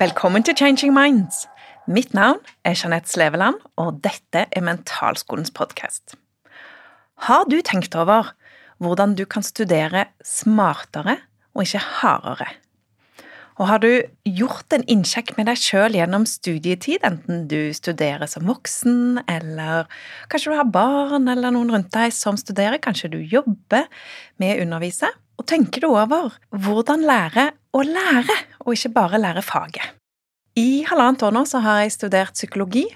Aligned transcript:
Velkommen 0.00 0.40
til 0.40 0.56
Changing 0.56 0.94
Minds. 0.96 1.42
Mitt 1.84 2.14
navn 2.16 2.38
er 2.64 2.72
Jeanette 2.72 3.10
Sleveland, 3.12 3.58
og 3.76 3.98
dette 4.00 4.46
er 4.48 4.62
Mentalskolens 4.64 5.52
podkast. 5.52 6.14
Har 7.26 7.44
du 7.52 7.58
tenkt 7.60 7.92
over 7.92 8.30
hvordan 8.80 9.12
du 9.18 9.26
kan 9.28 9.44
studere 9.44 10.06
smartere 10.24 11.18
og 11.52 11.66
ikke 11.66 11.82
hardere? 11.98 12.48
Og 13.60 13.68
har 13.68 13.84
du 13.84 13.90
gjort 14.24 14.72
en 14.72 14.88
innsjekk 14.88 15.34
med 15.36 15.50
deg 15.52 15.60
sjøl 15.60 16.00
gjennom 16.00 16.24
studietid, 16.24 17.04
enten 17.04 17.44
du 17.52 17.74
studerer 17.76 18.24
som 18.24 18.48
voksen, 18.48 19.20
eller 19.28 19.84
kanskje 20.32 20.54
du 20.54 20.60
har 20.62 20.72
barn 20.80 21.28
eller 21.28 21.52
noen 21.52 21.76
rundt 21.76 21.92
deg 21.92 22.16
som 22.16 22.40
studerer, 22.40 22.80
kanskje 22.80 23.12
du 23.12 23.20
jobber 23.20 23.84
med 24.40 24.56
å 24.56 24.64
undervise? 24.64 25.12
Og 25.36 25.44
tenker 25.44 25.84
du 25.84 25.92
over 25.92 26.40
hvordan 26.56 27.04
lære 27.04 27.50
å 27.76 27.82
lære, 27.86 28.36
og 28.64 28.74
ikke 28.74 28.92
bare 28.94 29.20
lære 29.20 29.42
faget? 29.46 29.96
I 30.58 30.82
halvannet 30.88 31.22
år 31.22 31.34
nå 31.34 31.44
så 31.46 31.60
har 31.62 31.84
jeg 31.84 31.94
studert 31.94 32.34
psykologi, 32.34 32.86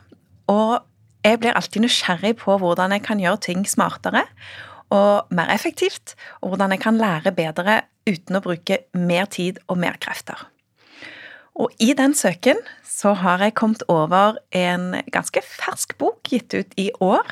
og 0.51 0.83
jeg 1.25 1.41
blir 1.41 1.57
alltid 1.57 1.85
nysgjerrig 1.85 2.35
på 2.43 2.57
hvordan 2.61 2.93
jeg 2.97 3.05
kan 3.07 3.23
gjøre 3.23 3.41
ting 3.47 3.63
smartere 3.69 4.25
og 4.93 5.31
mer 5.35 5.49
effektivt, 5.55 6.15
og 6.43 6.53
hvordan 6.53 6.75
jeg 6.75 6.83
kan 6.83 6.99
lære 7.01 7.33
bedre 7.35 7.81
uten 8.05 8.37
å 8.37 8.43
bruke 8.45 8.83
mer 8.99 9.31
tid 9.33 9.63
og 9.69 9.79
mer 9.81 9.97
krefter. 10.03 10.43
Og 11.55 11.71
i 11.79 11.95
den 11.97 12.17
søken 12.19 12.59
så 12.85 13.15
har 13.17 13.43
jeg 13.43 13.55
kommet 13.55 13.85
over 13.89 14.41
en 14.55 14.91
ganske 15.15 15.41
fersk 15.47 15.95
bok 15.99 16.27
gitt 16.29 16.55
ut 16.55 16.75
i 16.77 16.91
år, 17.01 17.25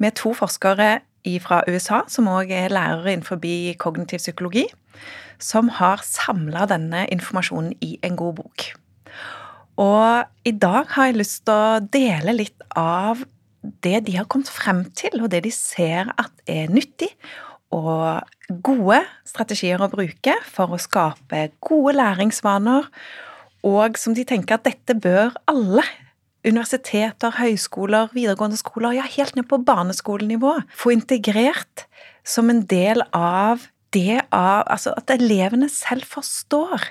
med 0.00 0.18
to 0.18 0.34
forskere 0.34 1.00
fra 1.44 1.60
USA, 1.68 2.02
som 2.08 2.28
òg 2.32 2.50
er 2.56 2.72
lærere 2.72 3.12
innenfor 3.12 3.40
kognitiv 3.78 4.18
psykologi, 4.18 4.66
som 5.40 5.70
har 5.80 6.02
samla 6.04 6.66
denne 6.70 7.06
informasjonen 7.12 7.74
i 7.84 7.96
en 8.06 8.16
god 8.18 8.40
bok. 8.42 8.66
Og 9.80 10.48
i 10.48 10.52
dag 10.52 10.90
har 10.94 11.08
jeg 11.08 11.20
lyst 11.20 11.44
til 11.48 11.56
å 11.56 11.78
dele 11.92 12.36
litt 12.36 12.66
av 12.76 13.22
det 13.84 14.02
de 14.06 14.16
har 14.16 14.28
kommet 14.28 14.50
frem 14.52 14.84
til, 14.96 15.22
og 15.22 15.30
det 15.32 15.44
de 15.46 15.52
ser 15.54 16.12
at 16.20 16.32
er 16.48 16.72
nyttig, 16.72 17.10
og 17.70 18.26
gode 18.66 18.98
strategier 19.28 19.80
å 19.80 19.90
bruke 19.92 20.34
for 20.50 20.74
å 20.74 20.80
skape 20.80 21.50
gode 21.62 21.94
læringsvaner, 22.00 22.88
og 23.66 23.98
som 24.00 24.16
de 24.16 24.24
tenker 24.26 24.56
at 24.56 24.66
dette 24.66 24.96
bør 24.96 25.36
alle 25.50 25.84
universiteter, 26.46 27.34
høyskoler, 27.36 28.08
videregående 28.16 28.56
skoler, 28.56 28.96
ja, 28.96 29.04
helt 29.16 29.36
ned 29.36 29.46
på 29.50 29.60
barneskolenivå, 29.64 30.56
få 30.72 30.94
integrert 30.94 31.84
som 32.24 32.48
en 32.52 32.64
del 32.68 33.04
av 33.16 33.68
det 33.96 34.20
av 34.30 34.66
Altså 34.70 34.94
at 34.96 35.10
elevene 35.14 35.68
selv 35.72 36.06
forstår 36.08 36.90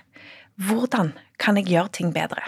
hvordan 0.59 1.14
kan 1.39 1.59
jeg 1.59 1.72
gjøre 1.72 1.94
ting 1.95 2.09
bedre. 2.16 2.44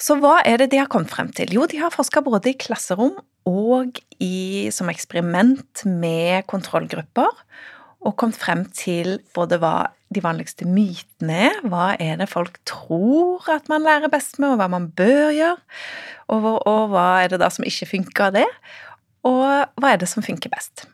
Så 0.00 0.16
hva 0.20 0.38
er 0.44 0.60
det 0.60 0.70
de 0.72 0.80
har 0.80 0.88
kommet 0.92 1.12
frem 1.12 1.28
til? 1.32 1.52
Jo, 1.56 1.66
de 1.68 1.80
har 1.80 1.92
forska 1.92 2.22
både 2.24 2.52
i 2.52 2.58
klasserom 2.60 3.16
og 3.48 4.00
i, 4.20 4.68
som 4.74 4.90
eksperiment 4.92 5.84
med 5.86 6.46
kontrollgrupper, 6.50 7.30
og 8.06 8.16
kommet 8.20 8.38
frem 8.38 8.64
til 8.76 9.18
både 9.34 9.58
hva 9.62 9.88
de 10.14 10.22
vanligste 10.22 10.66
mytene 10.68 11.38
er, 11.48 11.60
hva 11.66 11.94
er 12.02 12.20
det 12.20 12.28
folk 12.30 12.58
tror 12.68 13.46
at 13.50 13.70
man 13.72 13.84
lærer 13.86 14.12
best 14.12 14.38
med, 14.38 14.52
og 14.52 14.60
hva 14.60 14.68
man 14.70 14.90
bør 14.96 15.32
gjøre, 15.34 15.56
og, 16.34 16.50
og 16.66 16.82
hva 16.92 17.06
er 17.24 17.32
det 17.32 17.40
da 17.42 17.50
som 17.52 17.66
ikke 17.66 17.90
funker 17.94 18.28
av 18.28 18.36
det, 18.36 18.46
og 19.26 19.80
hva 19.80 19.92
er 19.92 20.02
det 20.02 20.10
som 20.10 20.24
funker 20.26 20.52
best. 20.52 20.86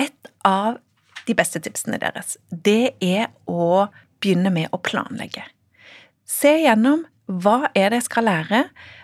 Et 0.00 0.32
av 0.46 0.80
de 1.28 1.36
beste 1.38 1.60
tipsene 1.62 2.00
deres, 2.02 2.36
det 2.50 2.94
er 3.02 3.30
å 3.50 3.88
begynne 4.22 4.52
med 4.54 4.72
å 4.72 4.80
planlegge. 4.82 5.44
Se 6.28 6.54
gjennom 6.62 7.04
hva 7.30 7.70
er 7.74 7.92
det 7.92 8.00
jeg 8.00 8.08
skal 8.08 8.26
lære? 8.26 8.62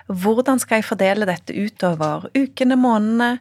Hvordan 0.08 0.58
skal 0.60 0.80
jeg 0.80 0.88
fordele 0.88 1.28
dette 1.28 1.54
utover 1.54 2.26
ukene, 2.36 2.76
månedene? 2.80 3.38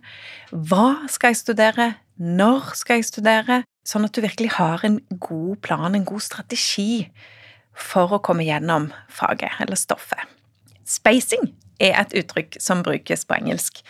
Hva 0.51 1.07
skal 1.11 1.33
jeg 1.33 1.41
studere? 1.41 1.87
Når 2.17 2.73
skal 2.77 3.01
jeg 3.01 3.09
studere? 3.09 3.61
Sånn 3.87 4.05
at 4.07 4.15
du 4.15 4.21
virkelig 4.23 4.53
har 4.57 4.83
en 4.85 4.99
god 5.17 5.61
plan, 5.65 5.95
en 5.95 6.07
god 6.07 6.23
strategi 6.23 7.07
for 7.77 8.17
å 8.17 8.21
komme 8.23 8.45
gjennom 8.47 8.89
faget 9.13 9.61
eller 9.63 9.79
stoffet. 9.79 10.23
Spacing 10.87 11.51
er 11.83 11.97
et 12.01 12.15
uttrykk 12.17 12.57
som 12.63 12.83
brukes 12.85 13.25
på 13.27 13.37
engelsk. 13.37 13.81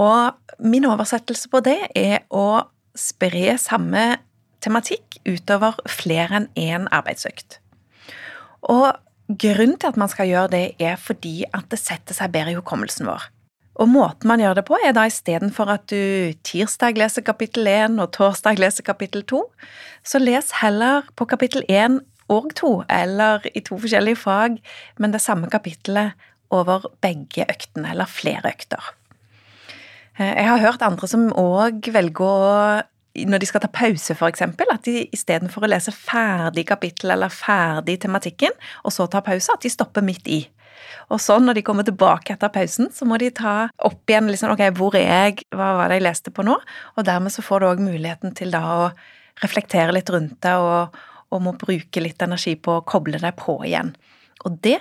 Og 0.00 0.32
min 0.64 0.86
oversettelse 0.88 1.50
på 1.52 1.60
det 1.64 1.78
er 1.98 2.22
å 2.32 2.64
spre 2.98 3.56
samme 3.58 4.16
tematikk 4.62 5.18
utover 5.26 5.78
flere 5.90 6.42
enn 6.42 6.50
én 6.58 6.90
arbeidsøkt. 6.94 7.58
Og 8.62 8.92
Grunnen 9.38 9.78
til 9.78 9.88
at 9.88 9.96
man 9.96 10.10
skal 10.10 10.28
gjøre 10.28 10.50
det, 10.52 10.64
er 10.82 10.98
fordi 11.00 11.44
at 11.54 11.68
det 11.70 11.78
setter 11.80 12.16
seg 12.16 12.32
bedre 12.34 12.52
i 12.52 12.58
hukommelsen 12.58 13.06
vår. 13.08 13.28
Og 13.80 13.88
måten 13.88 14.28
man 14.28 14.42
gjør 14.42 14.58
det 14.58 14.64
på, 14.68 14.76
er 14.84 14.92
da 14.92 15.06
istedenfor 15.08 15.70
at 15.72 15.86
du 15.88 16.34
tirsdag 16.44 16.98
leser 17.00 17.24
kapittel 17.24 17.68
1 17.70 17.96
og 18.02 18.10
torsdag 18.12 18.60
leser 18.60 18.84
kapittel 18.84 19.24
2, 19.24 19.40
så 20.04 20.20
les 20.20 20.50
heller 20.60 21.08
på 21.16 21.26
kapittel 21.30 21.64
1 21.68 22.02
og 22.32 22.50
2, 22.58 22.72
eller 22.92 23.46
i 23.54 23.62
to 23.64 23.78
forskjellige 23.80 24.20
fag, 24.20 24.58
men 25.00 25.14
det 25.14 25.22
samme 25.24 25.48
kapittelet 25.52 26.12
over 26.52 26.84
begge 27.00 27.46
øktene, 27.48 27.88
eller 27.94 28.10
flere 28.10 28.52
økter. 28.52 28.92
Eh, 30.18 30.34
jeg 30.36 30.48
har 30.48 30.62
hørt 30.62 30.82
andre 30.84 31.08
som 31.08 31.28
òg 31.38 31.92
velger 31.92 32.24
å 32.24 32.56
når 33.12 33.42
de 33.42 33.48
skal 33.48 33.60
ta 33.60 33.68
pause, 33.68 34.14
eksempel, 34.24 34.70
at 34.72 34.86
de 34.86 35.02
istedenfor 35.12 35.66
å 35.66 35.68
lese 35.68 35.92
ferdig 35.92 36.64
kapittel 36.70 37.12
eller 37.12 37.28
ferdig 37.28 37.98
tematikken, 38.00 38.54
og 38.88 38.94
så 38.94 39.04
ta 39.04 39.20
pause, 39.20 39.52
at 39.52 39.60
de 39.60 39.68
stopper 39.68 40.04
midt 40.06 40.30
i. 40.32 40.38
Og 41.12 41.20
så 41.20 41.36
når 41.36 41.58
de 41.58 41.64
kommer 41.66 41.84
tilbake 41.84 42.32
etter 42.32 42.48
pausen, 42.52 42.88
så 42.94 43.04
må 43.04 43.18
de 43.20 43.28
ta 43.36 43.68
opp 43.84 44.08
igjen 44.08 44.30
liksom, 44.32 44.54
ok, 44.54 44.64
hvor 44.78 44.96
er 44.96 45.04
jeg, 45.04 45.44
hva 45.52 45.74
var 45.76 45.92
det 45.92 46.00
jeg 46.00 46.06
leste 46.06 46.32
på 46.32 46.46
nå? 46.46 46.56
Og 46.96 47.04
dermed 47.04 47.34
så 47.34 47.44
får 47.44 47.60
du 47.60 47.68
òg 47.68 47.84
muligheten 47.84 48.32
til 48.38 48.54
da 48.54 48.62
å 48.78 48.90
reflektere 49.42 49.92
litt 49.92 50.08
rundt 50.12 50.38
det, 50.44 50.56
og, 50.56 50.96
og 51.32 51.44
må 51.44 51.52
bruke 51.58 52.04
litt 52.04 52.24
energi 52.24 52.56
på 52.56 52.78
å 52.78 52.86
koble 52.88 53.20
deg 53.20 53.36
på 53.36 53.58
igjen. 53.68 53.92
Og 54.46 54.56
det 54.64 54.78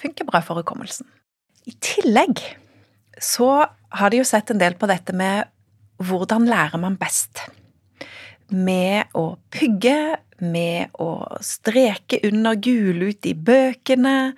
funker 0.00 0.26
bra 0.26 0.42
for 0.42 0.58
hukommelsen. 0.58 1.06
I 1.70 1.76
tillegg 1.78 2.42
så 3.20 3.68
har 3.90 4.10
de 4.10 4.20
jo 4.20 4.26
sett 4.28 4.50
en 4.52 4.60
del 4.60 4.76
på 4.78 4.88
dette 4.90 5.14
med 5.16 5.50
hvordan 6.00 6.46
lærer 6.48 6.80
man 6.80 6.96
best 7.00 7.44
med 8.50 9.12
å 9.14 9.36
pugge, 9.52 10.16
med 10.40 10.96
å 10.98 11.38
streke 11.44 12.20
under 12.26 12.58
gule 12.58 13.12
ut 13.12 13.28
i 13.28 13.34
bøkene, 13.36 14.32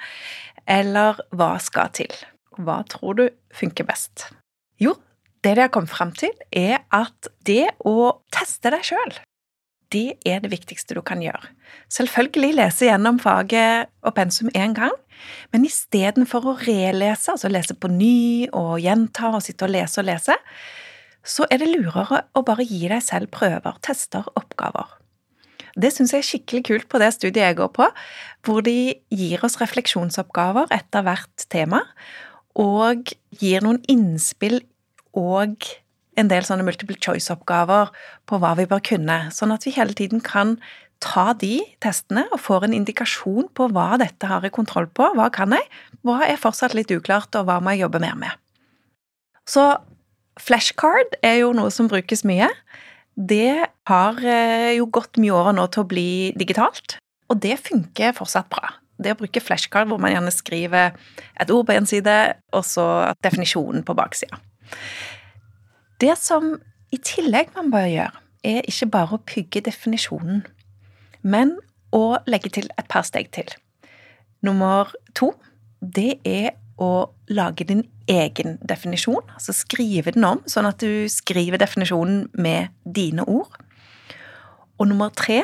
eller 0.68 1.20
hva 1.32 1.54
skal 1.62 1.92
til? 1.96 2.12
Hva 2.60 2.82
tror 2.90 3.18
du 3.18 3.24
funker 3.56 3.88
best? 3.88 4.28
Jo, 4.82 4.94
det 5.42 5.56
de 5.56 5.64
har 5.64 5.72
kommet 5.72 5.92
frem 5.92 6.12
til, 6.16 6.34
er 6.50 6.82
at 6.92 7.30
det 7.46 7.72
å 7.88 8.12
teste 8.34 8.72
deg 8.74 8.84
sjøl, 8.86 9.16
det 9.92 10.18
er 10.28 10.40
det 10.44 10.52
viktigste 10.52 10.96
du 10.96 11.02
kan 11.04 11.22
gjøre. 11.24 11.50
Selvfølgelig 11.92 12.56
lese 12.56 12.88
gjennom 12.88 13.18
faget 13.20 13.90
og 14.04 14.14
pensum 14.16 14.52
én 14.56 14.76
gang, 14.76 14.94
men 15.52 15.66
istedenfor 15.68 16.48
å 16.48 16.56
relese, 16.62 17.34
altså 17.34 17.50
lese 17.50 17.76
på 17.78 17.90
ny 17.92 18.48
og 18.50 18.80
gjenta 18.82 19.34
og 19.36 19.44
sitte 19.44 19.68
og 19.68 19.74
lese 19.74 20.02
og 20.02 20.08
lese, 20.08 20.36
så 21.22 21.46
er 21.50 21.62
det 21.62 21.70
lurere 21.70 22.24
å 22.34 22.42
bare 22.46 22.66
gi 22.66 22.86
deg 22.90 23.02
selv 23.04 23.30
prøver, 23.34 23.78
tester, 23.84 24.26
oppgaver. 24.38 24.98
Det 25.78 25.92
syns 25.94 26.12
jeg 26.12 26.20
er 26.20 26.28
skikkelig 26.28 26.64
kult 26.68 26.88
på 26.92 27.00
det 27.00 27.12
studiet 27.14 27.46
jeg 27.46 27.58
går 27.62 27.70
på, 27.76 27.86
hvor 28.44 28.64
de 28.66 28.94
gir 29.14 29.44
oss 29.46 29.56
refleksjonsoppgaver 29.62 30.72
etter 30.74 31.06
hvert 31.06 31.46
tema, 31.52 31.84
og 32.58 33.14
gir 33.40 33.64
noen 33.64 33.80
innspill 33.88 34.60
og 35.16 35.64
en 36.20 36.28
del 36.28 36.44
sånne 36.44 36.66
multiple 36.66 36.98
choice-oppgaver 37.00 37.92
på 38.28 38.40
hva 38.40 38.52
vi 38.58 38.68
bør 38.68 38.82
kunne, 38.84 39.18
sånn 39.32 39.54
at 39.54 39.64
vi 39.64 39.72
hele 39.78 39.96
tiden 39.96 40.20
kan 40.24 40.58
ta 41.02 41.32
de 41.38 41.58
testene 41.82 42.24
og 42.30 42.40
får 42.40 42.68
en 42.68 42.76
indikasjon 42.76 43.48
på 43.56 43.68
hva 43.74 43.96
dette 44.00 44.28
har 44.30 44.44
jeg 44.46 44.54
kontroll 44.54 44.86
på, 44.86 45.08
hva 45.18 45.28
kan 45.34 45.54
jeg, 45.56 45.66
hva 46.06 46.22
er 46.26 46.40
fortsatt 46.40 46.76
litt 46.78 46.92
uklart, 46.94 47.34
og 47.38 47.48
hva 47.48 47.58
må 47.62 47.74
jeg 47.74 47.84
jobbe 47.84 48.02
mer 48.02 48.18
med. 48.18 48.38
Så 49.48 49.66
Flashcard 50.40 51.18
er 51.20 51.42
jo 51.42 51.52
noe 51.56 51.72
som 51.74 51.90
brukes 51.90 52.24
mye. 52.28 52.48
Det 53.12 53.66
har 53.88 54.20
eh, 54.24 54.72
jo 54.78 54.86
gått 54.88 55.18
mye 55.20 55.34
over 55.36 55.56
nå 55.56 55.66
til 55.72 55.84
å 55.84 55.90
bli 55.90 56.12
digitalt, 56.40 56.96
og 57.28 57.42
det 57.44 57.58
funker 57.60 58.16
fortsatt 58.16 58.48
bra. 58.52 58.72
Det 59.02 59.12
å 59.12 59.18
bruke 59.18 59.42
flashcard 59.42 59.90
hvor 59.90 60.00
man 60.00 60.12
gjerne 60.14 60.32
skriver 60.32 60.96
et 61.40 61.52
ord 61.52 61.66
på 61.68 61.74
en 61.74 61.88
side, 61.88 62.16
og 62.54 62.64
så 62.64 62.86
definisjonen 63.24 63.84
på 63.84 63.96
baksida. 63.98 64.38
Det 66.00 66.14
som 66.18 66.54
i 66.92 66.98
tillegg 67.02 67.52
man 67.56 67.70
bør 67.72 67.88
gjøre, 67.90 68.22
er 68.42 68.66
ikke 68.68 68.90
bare 68.90 69.16
å 69.16 69.22
pugge 69.26 69.62
definisjonen, 69.64 70.42
men 71.22 71.56
å 71.92 72.18
legge 72.26 72.52
til 72.52 72.68
et 72.78 72.88
par 72.90 73.06
steg 73.06 73.30
til. 73.34 73.48
Nummer 74.42 74.90
to, 75.18 75.32
det 75.80 76.18
er 76.26 76.54
å 76.82 77.10
lage 77.30 77.66
din 77.68 77.84
egen 78.10 78.56
definisjon, 78.66 79.22
altså 79.34 79.54
skrive 79.54 80.14
den 80.14 80.26
om, 80.26 80.40
sånn 80.50 80.66
at 80.68 80.82
du 80.82 81.06
skriver 81.12 81.60
definisjonen 81.62 82.26
med 82.32 82.72
dine 82.82 83.26
ord. 83.28 83.52
Og 84.80 84.88
nummer 84.90 85.12
tre 85.14 85.42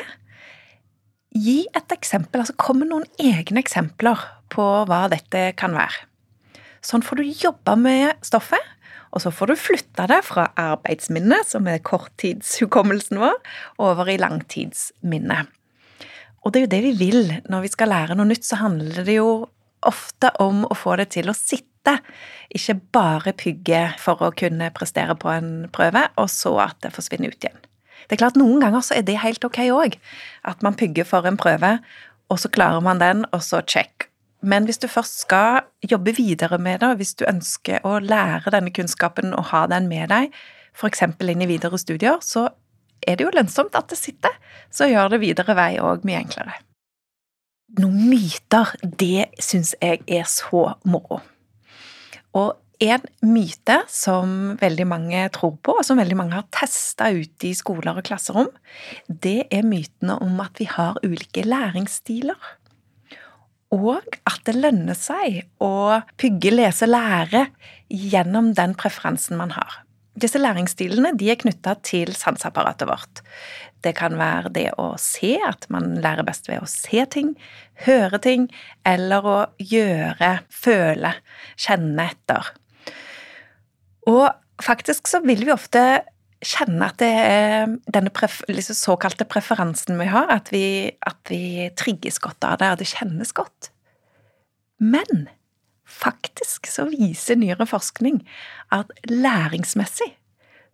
gi 1.35 1.61
et 1.77 1.93
eksempel, 1.95 2.41
altså 2.41 2.57
kom 2.59 2.81
med 2.81 2.91
noen 2.91 3.05
egne 3.21 3.61
eksempler 3.61 4.19
på 4.51 4.65
hva 4.89 5.05
dette 5.11 5.51
kan 5.59 5.77
være. 5.77 6.07
Sånn 6.83 7.03
får 7.05 7.19
du 7.19 7.39
jobba 7.43 7.75
med 7.79 8.25
stoffet, 8.25 8.63
og 9.13 9.23
så 9.23 9.31
får 9.33 9.51
du 9.51 9.59
flytta 9.59 10.05
det 10.09 10.19
fra 10.27 10.49
arbeidsminnet, 10.59 11.47
som 11.49 11.67
er 11.69 11.81
korttidshukommelsen 11.85 13.19
vår, 13.21 13.39
over 13.81 14.11
i 14.11 14.19
langtidsminnet. 14.21 15.49
Og 16.43 16.53
det 16.53 16.59
er 16.59 16.65
jo 16.65 16.73
det 16.73 16.81
vi 16.85 16.97
vil. 16.99 17.33
Når 17.51 17.65
vi 17.65 17.71
skal 17.73 17.91
lære 17.91 18.17
noe 18.17 18.29
nytt, 18.29 18.45
så 18.47 18.61
handler 18.61 19.05
det 19.07 19.17
jo 19.19 19.31
ofte 19.87 20.31
om 20.43 20.65
å 20.67 20.75
få 20.75 20.97
det 20.99 21.09
til 21.15 21.31
å 21.31 21.37
sitte. 21.37 21.99
Ikke 22.55 22.77
bare 22.95 23.35
pugge 23.37 23.85
for 24.01 24.21
å 24.25 24.33
kunne 24.35 24.71
prestere 24.75 25.15
på 25.19 25.31
en 25.31 25.51
prøve, 25.73 26.05
og 26.19 26.29
så 26.31 26.55
at 26.65 26.79
det 26.83 26.93
forsvinner 26.95 27.33
ut 27.33 27.43
igjen. 27.43 27.65
Det 28.09 28.17
er 28.17 28.23
klart 28.23 28.39
Noen 28.39 28.63
ganger 28.63 28.83
så 28.85 28.97
er 28.97 29.05
det 29.05 29.19
helt 29.21 29.43
ok 29.45 29.61
òg. 29.69 29.97
At 30.47 30.63
man 30.65 30.77
pugger 30.79 31.07
for 31.07 31.27
en 31.29 31.37
prøve, 31.39 31.77
og 32.29 32.39
så 32.41 32.51
klarer 32.51 32.81
man 32.85 33.01
den, 33.01 33.25
og 33.33 33.43
så 33.45 33.61
check. 33.65 34.07
Men 34.41 34.65
hvis 34.65 34.79
du 34.79 34.87
først 34.87 35.25
skal 35.25 35.65
jobbe 35.83 36.15
videre 36.15 36.57
med 36.57 36.79
det, 36.79 36.93
og 36.93 37.01
hvis 37.01 37.17
du 37.19 37.25
ønsker 37.27 37.83
å 37.83 37.97
lære 37.99 38.53
denne 38.55 38.71
kunnskapen 38.71 39.33
og 39.35 39.49
ha 39.51 39.65
den 39.67 39.89
med 39.91 40.09
deg, 40.13 40.31
f.eks. 40.79 41.03
inn 41.03 41.43
i 41.43 41.49
videre 41.49 41.79
studier, 41.81 42.21
så 42.23 42.47
er 43.07 43.17
det 43.17 43.27
jo 43.27 43.33
lønnsomt 43.35 43.75
at 43.77 43.89
det 43.91 43.99
sitter. 43.99 44.33
Så 44.71 44.89
gjør 44.89 45.13
det 45.13 45.21
videre 45.23 45.55
vei 45.57 45.73
òg 45.81 46.05
mye 46.07 46.21
enklere. 46.21 46.55
Noen 47.79 48.09
myter, 48.09 48.71
det 48.81 49.29
syns 49.43 49.75
jeg 49.77 50.01
er 50.09 50.25
så 50.29 50.71
moro. 50.89 51.19
Og 52.37 52.55
en 52.79 53.03
myte 53.27 53.75
som 53.91 54.55
veldig 54.59 54.85
mange 54.87 55.25
tror 55.35 55.57
på, 55.61 55.75
og 55.77 55.85
som 55.85 55.99
veldig 55.99 56.17
mange 56.17 56.37
har 56.37 56.47
testa 56.55 57.09
ute 57.11 57.49
i 57.49 57.57
skoler 57.57 57.99
og 57.99 58.05
klasserom, 58.07 58.49
det 59.07 59.49
er 59.51 59.67
mytene 59.67 60.15
om 60.23 60.39
at 60.43 60.61
vi 60.61 60.69
har 60.71 60.97
ulike 61.03 61.43
læringsstiler. 61.45 62.39
Og 63.75 64.01
at 64.25 64.41
det 64.47 64.55
lønner 64.57 64.97
seg 64.97 65.43
å 65.61 65.99
pugge, 66.17 66.55
lese, 66.55 66.87
lære 66.89 67.49
gjennom 67.91 68.53
den 68.57 68.73
preferansen 68.79 69.37
man 69.37 69.53
har. 69.53 69.83
Disse 70.19 70.39
læringsstilene 70.41 71.13
de 71.17 71.29
er 71.31 71.39
knytta 71.39 71.77
til 71.85 72.11
sanseapparatet 72.17 72.89
vårt. 72.89 73.21
Det 73.85 73.93
kan 73.95 74.17
være 74.19 74.51
det 74.51 74.67
å 74.81 74.91
se, 74.99 75.37
at 75.45 75.67
man 75.71 75.93
lærer 76.03 76.27
best 76.27 76.49
ved 76.49 76.59
å 76.63 76.69
se 76.69 77.05
ting, 77.13 77.33
høre 77.85 78.19
ting, 78.19 78.49
eller 78.87 79.23
å 79.27 79.37
gjøre, 79.63 80.33
føle, 80.51 81.13
kjenne 81.59 82.09
etter. 82.11 82.51
Og 84.09 84.27
faktisk 84.63 85.07
så 85.07 85.23
vil 85.23 85.45
vi 85.47 85.55
ofte 85.55 85.85
kjenne 86.43 86.87
at 86.87 86.99
det 87.01 87.09
er 87.19 87.73
denne 87.91 88.11
pref 88.15 88.41
liksom 88.47 88.77
såkalte 88.77 89.27
preferansen 89.27 89.99
vi 89.99 90.07
har, 90.11 90.27
at 90.31 90.51
vi, 90.55 90.91
at 91.07 91.19
vi 91.31 91.69
trigges 91.79 92.19
godt 92.23 92.47
av 92.47 92.59
det, 92.59 92.71
og 92.73 92.81
det 92.81 92.91
kjennes 92.91 93.35
godt. 93.35 93.71
Men 94.79 95.27
faktisk 95.99 96.69
så 96.71 96.87
viser 96.89 97.39
nyere 97.39 97.67
forskning 97.69 98.21
at 98.75 98.91
læringsmessig 99.09 100.13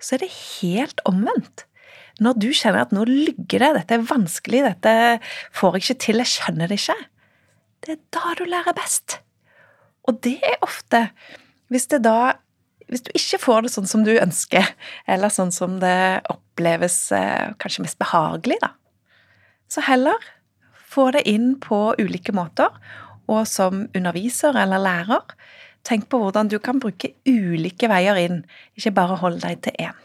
så 0.01 0.18
er 0.18 0.25
det 0.25 0.31
helt 0.62 1.01
omvendt. 1.07 1.66
Når 2.22 2.38
du 2.39 2.50
kjenner 2.56 2.86
at 2.86 2.94
nå 2.95 3.06
lygger 3.07 3.63
det, 3.63 3.72
dette 3.80 3.98
er 3.98 4.07
vanskelig, 4.07 4.62
dette 4.63 4.95
får 5.56 5.77
jeg 5.77 5.83
ikke 5.83 6.01
til, 6.06 6.22
jeg 6.22 6.31
skjønner 6.31 6.72
det 6.72 6.80
ikke, 6.80 6.98
det 7.86 7.95
er 7.95 8.01
da 8.16 8.33
du 8.39 8.44
lærer 8.50 8.75
best. 8.77 9.19
Og 10.06 10.19
det 10.24 10.38
er 10.45 10.62
ofte 10.66 11.07
hvis 11.74 11.88
det 11.92 12.04
da 12.06 12.36
hvis 12.86 13.01
du 13.01 13.10
ikke 13.18 13.39
får 13.42 13.66
det 13.66 13.71
sånn 13.74 13.88
som 13.89 14.04
du 14.06 14.12
ønsker, 14.13 14.68
eller 15.10 15.33
sånn 15.33 15.50
som 15.54 15.80
det 15.81 16.21
oppleves 16.30 17.00
eh, 17.18 17.56
kanskje 17.57 17.81
mest 17.81 17.98
behagelig, 17.98 18.60
da, 18.62 18.75
så 19.74 19.81
heller 19.88 20.21
få 20.95 21.07
det 21.16 21.24
inn 21.25 21.56
på 21.62 21.95
ulike 21.98 22.36
måter, 22.38 22.69
og 23.31 23.45
som 23.50 23.86
underviser 23.95 24.57
eller 24.62 24.81
lærer, 24.81 25.36
tenk 25.86 26.07
på 26.10 26.19
hvordan 26.22 26.50
du 26.50 26.57
kan 26.63 26.80
bruke 26.81 27.13
ulike 27.30 27.89
veier 27.92 28.18
inn, 28.22 28.44
ikke 28.77 28.95
bare 28.98 29.19
hold 29.22 29.42
deg 29.44 29.62
til 29.66 29.77
én. 29.89 29.98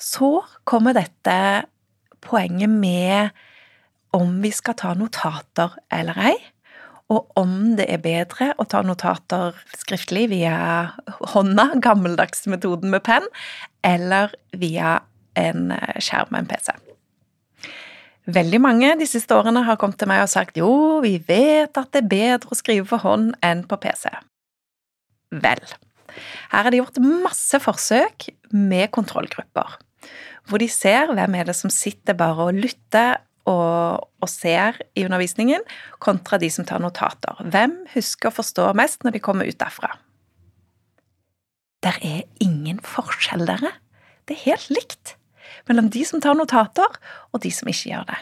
Så 0.00 0.40
kommer 0.64 0.96
dette 0.96 1.36
poenget 2.24 2.72
med 2.72 3.30
om 4.16 4.40
vi 4.42 4.50
skal 4.52 4.74
ta 4.78 4.94
notater 4.98 5.76
eller 5.94 6.18
ei 6.30 6.38
og 7.10 7.32
om 7.38 7.74
det 7.78 7.88
er 7.90 8.02
bedre 8.02 8.52
å 8.60 8.66
ta 8.70 8.84
notater 8.86 9.56
skriftlig 9.74 10.28
via 10.30 10.54
hånda, 11.32 11.72
gammeldagsmetoden 11.82 12.92
med 12.94 13.02
penn, 13.06 13.26
eller 13.86 14.34
via 14.54 15.00
en 15.38 15.72
skjerm 15.98 16.38
en 16.38 16.46
PC. 16.50 16.70
Veldig 18.30 18.60
mange 18.62 18.94
de 19.00 19.06
siste 19.08 19.34
årene 19.34 19.62
har 19.66 19.78
kommet 19.80 19.98
til 20.00 20.10
meg 20.10 20.22
og 20.24 20.30
sagt 20.30 20.58
jo, 20.60 20.70
vi 21.04 21.16
vet 21.26 21.76
at 21.78 21.92
det 21.94 22.02
er 22.02 22.10
bedre 22.10 22.52
å 22.52 22.58
skrive 22.58 22.86
for 22.88 23.02
hånd 23.02 23.32
enn 23.46 23.64
på 23.68 23.78
PC. 23.80 24.10
Vel, 25.42 25.62
her 26.52 26.66
er 26.66 26.72
det 26.72 26.80
gjort 26.80 27.00
masse 27.02 27.60
forsøk 27.62 28.28
med 28.52 28.90
kontrollgrupper, 28.94 29.76
hvor 30.50 30.62
de 30.62 30.68
ser 30.70 31.12
hvem 31.14 31.36
er 31.38 31.50
det 31.50 31.56
som 31.58 31.72
sitter 31.72 32.18
bare 32.18 32.50
og 32.50 32.58
lytter 32.58 33.20
og, 33.48 34.06
og, 34.20 34.28
ser 34.28 34.76
i 34.98 35.06
undervisningen, 35.06 35.62
kontra 36.02 36.38
de 36.38 36.50
som 36.52 36.66
tar 36.68 36.82
notater. 36.82 37.40
Hvem 37.40 37.80
husker 37.94 38.30
og 38.30 38.36
forstår 38.36 38.76
mest 38.78 39.06
når 39.06 39.16
de 39.16 39.22
kommer 39.24 39.48
ut 39.48 39.58
derfra? 39.58 39.94
Der 41.80 41.96
er 42.04 42.26
ingen 42.44 42.82
forskjell, 42.84 43.46
dere. 43.48 43.72
Det 44.28 44.36
er 44.36 44.44
helt 44.50 44.68
likt 44.74 45.14
mellom 45.68 45.90
de 45.92 46.04
som 46.06 46.22
tar 46.22 46.36
notater, 46.38 46.98
og 47.32 47.42
de 47.44 47.52
som 47.54 47.70
ikke 47.70 47.92
gjør 47.92 48.06
det. 48.10 48.20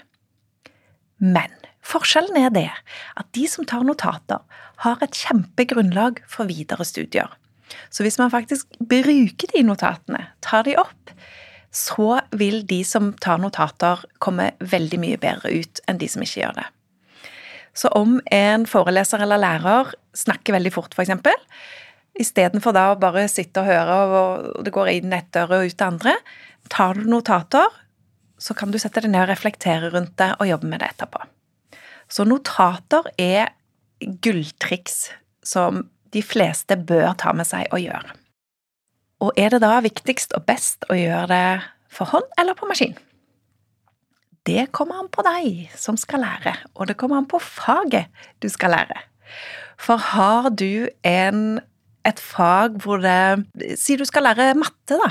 Men 1.19 1.55
forskjellen 1.87 2.39
er 2.39 2.55
det 2.55 2.71
at 3.19 3.29
de 3.37 3.47
som 3.51 3.67
tar 3.69 3.85
notater, 3.87 4.43
har 4.85 5.03
et 5.03 5.17
kjempegrunnlag 5.27 6.23
for 6.31 6.47
videre 6.47 6.87
studier. 6.87 7.33
Så 7.91 8.05
hvis 8.05 8.19
man 8.21 8.31
faktisk 8.31 8.79
bruker 8.79 9.51
de 9.53 9.65
notatene, 9.67 10.29
tar 10.45 10.65
de 10.69 10.77
opp, 10.79 11.13
så 11.75 12.21
vil 12.39 12.63
de 12.67 12.81
som 12.87 13.11
tar 13.21 13.41
notater, 13.43 14.05
komme 14.23 14.53
veldig 14.61 15.01
mye 15.03 15.21
bedre 15.21 15.53
ut 15.53 15.83
enn 15.89 16.01
de 16.01 16.09
som 16.09 16.23
ikke 16.25 16.41
gjør 16.41 16.61
det. 16.61 16.69
Så 17.79 17.91
om 17.95 18.17
en 18.35 18.65
foreleser 18.67 19.23
eller 19.23 19.43
lærer 19.43 19.93
snakker 20.17 20.57
veldig 20.57 20.73
fort, 20.75 20.97
f.eks., 20.97 21.13
istedenfor 22.19 22.75
da 22.75 22.89
å 22.91 22.99
bare 22.99 23.29
sitte 23.31 23.63
og 23.63 23.69
høre, 23.69 23.99
og 24.19 24.65
det 24.67 24.73
går 24.75 24.91
inn 24.97 25.13
ett 25.15 25.37
øre 25.39 25.61
og 25.61 25.69
ut 25.69 25.77
det 25.79 25.87
andre, 25.87 26.15
tar 26.73 26.99
du 26.99 27.09
notater, 27.11 27.67
så 28.39 28.55
kan 28.55 28.71
du 28.71 28.79
sette 28.79 29.03
deg 29.03 29.13
ned 29.13 29.27
og 29.27 29.33
reflektere 29.33 29.91
rundt 29.93 30.17
det 30.21 30.31
og 30.39 30.49
jobbe 30.49 30.71
med 30.71 30.83
det 30.83 30.93
etterpå. 30.95 31.25
Så 32.09 32.25
notater 32.25 33.09
er 33.21 33.51
gulltriks 33.99 35.09
som 35.45 35.89
de 36.15 36.23
fleste 36.25 36.79
bør 36.89 37.13
ta 37.21 37.35
med 37.37 37.49
seg 37.49 37.69
og 37.75 37.83
gjøre. 37.83 38.15
Og 39.25 39.35
er 39.41 39.51
det 39.53 39.61
da 39.65 39.75
viktigst 39.83 40.33
og 40.39 40.47
best 40.49 40.87
å 40.89 40.97
gjøre 40.97 41.27
det 41.33 41.47
for 41.93 42.11
hånd 42.13 42.29
eller 42.39 42.57
på 42.57 42.69
maskin? 42.71 42.95
Det 44.49 44.71
kommer 44.73 45.03
an 45.03 45.11
på 45.13 45.25
deg 45.27 45.73
som 45.77 45.99
skal 46.01 46.23
lære, 46.25 46.55
og 46.79 46.89
det 46.89 46.97
kommer 46.97 47.19
an 47.19 47.29
på 47.29 47.41
faget 47.43 48.09
du 48.41 48.49
skal 48.49 48.73
lære. 48.73 49.03
For 49.79 50.01
har 50.01 50.49
du 50.57 50.89
en, 51.07 51.59
et 52.09 52.21
fag 52.23 52.79
hvor 52.83 53.03
det 53.03 53.77
Si 53.79 53.99
du 53.99 54.07
skal 54.09 54.25
lære 54.31 54.55
matte, 54.57 54.97
da. 54.97 55.11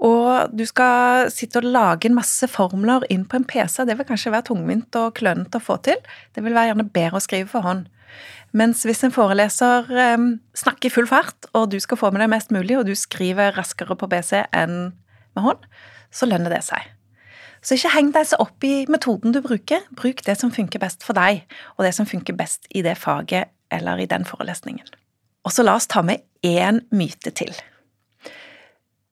Og 0.00 0.52
du 0.56 0.64
skal 0.64 1.28
sitte 1.32 1.60
og 1.60 1.68
lage 1.68 2.08
en 2.08 2.16
masse 2.16 2.46
formler 2.48 3.04
inn 3.12 3.26
på 3.28 3.36
en 3.36 3.44
PC. 3.44 3.82
Det 3.84 3.98
vil 3.98 4.08
kanskje 4.08 4.32
være 4.32 4.48
tungvint 4.48 4.96
og 4.96 5.12
klønete 5.18 5.60
å 5.60 5.64
få 5.64 5.76
til. 5.84 5.98
Det 6.32 6.44
vil 6.44 6.56
være 6.56 6.72
gjerne 6.72 6.88
bedre 6.94 7.20
å 7.20 7.24
skrive 7.24 7.50
for 7.52 7.66
hånd. 7.66 7.84
Mens 8.56 8.82
hvis 8.88 9.04
en 9.06 9.14
foreleser 9.14 9.90
eh, 9.92 10.24
snakker 10.58 10.88
i 10.88 10.94
full 10.94 11.06
fart, 11.06 11.50
og 11.54 11.68
du 11.74 11.78
skal 11.82 12.00
få 12.00 12.10
med 12.10 12.24
deg 12.24 12.32
mest 12.32 12.54
mulig, 12.54 12.78
og 12.78 12.88
du 12.88 12.96
skriver 12.98 13.54
raskere 13.54 13.94
på 13.98 14.08
BC 14.10 14.40
enn 14.56 14.78
med 15.36 15.44
hånd, 15.44 15.68
så 16.10 16.26
lønner 16.26 16.56
det 16.56 16.64
seg. 16.66 16.88
Så 17.60 17.76
ikke 17.76 17.92
heng 17.92 18.10
deg 18.16 18.24
så 18.26 18.40
opp 18.40 18.64
i 18.64 18.86
metoden 18.90 19.36
du 19.36 19.42
bruker, 19.44 19.84
bruk 19.92 20.24
det 20.26 20.38
som 20.40 20.52
funker 20.54 20.80
best 20.82 21.04
for 21.06 21.18
deg, 21.18 21.44
og 21.76 21.84
det 21.84 21.92
som 21.94 22.08
funker 22.08 22.38
best 22.38 22.64
i 22.72 22.82
det 22.82 22.96
faget 22.98 23.52
eller 23.70 24.00
i 24.00 24.08
den 24.10 24.24
forelesningen. 24.26 24.88
Og 25.44 25.52
så 25.54 25.64
la 25.64 25.76
oss 25.76 25.88
ta 25.88 26.02
med 26.04 26.24
én 26.42 26.80
myte 26.90 27.32
til 27.36 27.52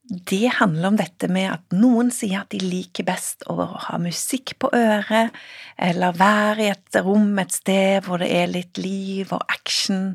det 0.08 0.48
handler 0.56 0.88
om 0.88 0.96
dette 0.96 1.28
med 1.28 1.50
at 1.52 1.74
noen 1.76 2.08
sier 2.14 2.40
at 2.40 2.52
de 2.54 2.62
liker 2.62 3.04
best 3.04 3.44
å 3.52 3.66
ha 3.88 3.98
musikk 4.00 4.54
på 4.62 4.70
øret, 4.72 5.34
eller 5.76 6.16
være 6.16 6.64
i 6.64 6.70
et 6.72 7.00
rom 7.04 7.34
et 7.42 7.52
sted 7.52 8.06
hvor 8.06 8.22
det 8.22 8.30
er 8.32 8.48
litt 8.48 8.80
liv 8.80 9.28
og 9.36 9.44
action, 9.52 10.14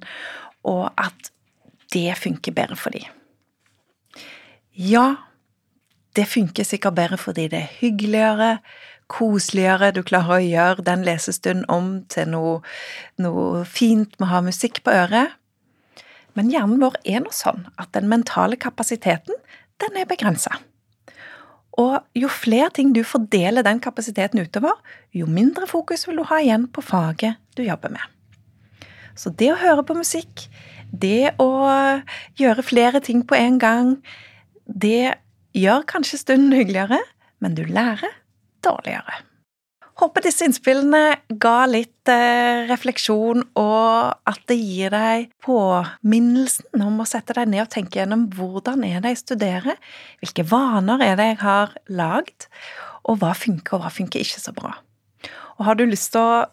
og 0.66 0.88
at 0.98 1.30
det 1.94 2.16
funker 2.18 2.56
bedre 2.58 2.80
for 2.80 2.96
dem. 2.96 3.06
Ja, 4.74 5.30
det 6.18 6.26
funker 6.32 6.66
sikkert 6.66 6.98
bedre 6.98 7.22
fordi 7.22 7.46
det 7.54 7.62
er 7.62 7.78
hyggeligere, 7.78 8.58
koseligere, 9.14 9.92
du 9.94 10.02
klarer 10.02 10.40
å 10.40 10.42
gjøre 10.42 10.88
den 10.88 11.06
lesestunden 11.06 11.70
om 11.70 11.96
til 12.10 12.32
noe, 12.34 12.60
noe 13.22 13.62
fint 13.70 14.18
med 14.18 14.26
å 14.26 14.34
ha 14.34 14.42
musikk 14.46 14.82
på 14.82 14.96
øret. 15.04 15.38
Men 16.34 16.50
hjernen 16.50 16.82
vår 16.82 16.98
er 17.06 17.22
nå 17.22 17.30
sånn 17.36 17.68
at 17.78 17.94
den 17.94 18.10
mentale 18.10 18.58
kapasiteten 18.58 19.38
den 19.84 20.00
er 20.00 20.10
begrensa. 20.10 20.58
Og 21.82 21.98
jo 22.18 22.30
flere 22.30 22.70
ting 22.74 22.92
du 22.94 23.02
fordeler 23.08 23.66
den 23.66 23.82
kapasiteten 23.82 24.44
utover, 24.44 24.78
jo 25.14 25.26
mindre 25.26 25.68
fokus 25.70 26.06
vil 26.08 26.22
du 26.22 26.28
ha 26.30 26.42
igjen 26.42 26.68
på 26.70 26.84
faget 26.86 27.40
du 27.58 27.64
jobber 27.66 27.94
med. 27.96 28.04
Så 29.18 29.34
det 29.34 29.52
å 29.54 29.60
høre 29.62 29.86
på 29.86 29.98
musikk, 29.98 30.48
det 30.90 31.34
å 31.42 31.50
gjøre 32.38 32.66
flere 32.66 33.02
ting 33.02 33.24
på 33.26 33.38
en 33.38 33.60
gang, 33.62 33.96
det 34.66 35.18
gjør 35.58 35.86
kanskje 35.90 36.22
stunden 36.22 36.54
hyggeligere, 36.54 37.02
men 37.42 37.58
du 37.58 37.66
lærer 37.66 38.22
dårligere. 38.66 39.22
Håper 40.02 40.24
disse 40.26 40.48
innspillene 40.48 41.02
ga 41.42 41.68
litt 41.70 42.10
eh, 42.10 42.64
refleksjon, 42.70 43.44
og 43.60 44.30
at 44.30 44.42
det 44.50 44.58
gir 44.58 44.94
deg 44.94 45.28
påminnelsen 45.46 46.82
om 46.82 47.04
å 47.04 47.06
sette 47.06 47.36
deg 47.38 47.52
ned 47.52 47.68
og 47.68 47.70
tenke 47.76 48.00
gjennom 48.00 48.26
hvordan 48.34 48.82
er 48.88 49.04
det 49.04 49.14
jeg 49.14 49.22
studerer, 49.22 49.78
hvilke 50.24 50.48
vaner 50.50 51.04
er 51.06 51.20
det 51.20 51.30
jeg 51.34 51.40
har 51.44 51.78
lagd, 51.94 52.50
og 53.06 53.22
hva 53.22 53.36
funker 53.38 53.78
og 53.78 53.86
hva 53.86 53.94
funker 53.94 54.26
ikke 54.26 54.42
så 54.42 54.56
bra. 54.58 54.74
Og 55.60 55.68
har 55.70 55.78
du 55.78 55.86
lyst 55.86 56.16
til 56.16 56.26
å 56.26 56.44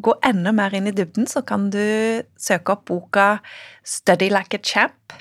gå 0.00 0.14
enda 0.24 0.54
mer 0.56 0.72
inn 0.76 0.88
i 0.88 0.94
dybden, 0.94 1.28
så 1.28 1.44
kan 1.44 1.68
du 1.74 1.84
søke 2.40 2.72
opp 2.72 2.86
boka 2.88 3.30
Study 3.84 4.30
like 4.32 4.56
a 4.56 4.62
champ. 4.64 5.12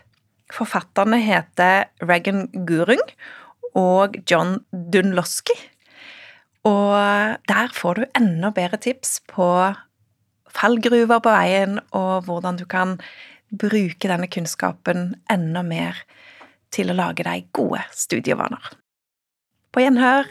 Forfatterne 0.53 1.19
heter 1.19 1.89
Regan 1.99 2.47
Gurung 2.67 3.03
og 3.75 4.15
John 4.29 4.61
Dunlosky. 4.71 5.57
Og 6.67 7.37
der 7.47 7.71
får 7.73 7.99
du 7.99 8.05
enda 8.17 8.51
bedre 8.51 8.79
tips 8.83 9.21
på 9.29 9.47
fallgruver 10.57 11.21
på 11.23 11.31
veien, 11.31 11.79
og 11.95 12.27
hvordan 12.27 12.59
du 12.59 12.65
kan 12.69 12.97
bruke 13.47 14.09
denne 14.09 14.27
kunnskapen 14.27 15.13
enda 15.31 15.63
mer 15.63 16.01
til 16.73 16.91
å 16.91 16.97
lage 16.97 17.23
deg 17.23 17.47
gode 17.55 17.83
studievaner. 17.95 18.73
På 19.71 19.83
gjenhør 19.83 20.27